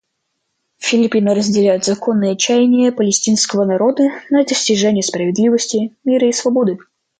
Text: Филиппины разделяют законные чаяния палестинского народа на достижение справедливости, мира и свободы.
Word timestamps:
Филиппины 0.79 1.35
разделяют 1.35 1.85
законные 1.85 2.35
чаяния 2.35 2.91
палестинского 2.91 3.65
народа 3.65 4.09
на 4.31 4.43
достижение 4.43 5.03
справедливости, 5.03 5.95
мира 6.03 6.27
и 6.27 6.31
свободы. 6.31 6.79